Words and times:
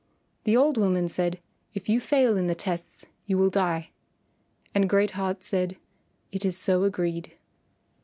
The 0.45 0.57
old 0.57 0.77
woman 0.79 1.07
said, 1.07 1.39
"If 1.75 1.87
you 1.87 1.99
fail 1.99 2.35
in 2.35 2.47
the 2.47 2.55
tests 2.55 3.05
you 3.27 3.37
will 3.37 3.51
die," 3.51 3.91
and 4.73 4.89
Great 4.89 5.11
Heart 5.11 5.43
said, 5.43 5.77
"It 6.31 6.43
is 6.43 6.57
so 6.57 6.85
agreed." 6.85 7.37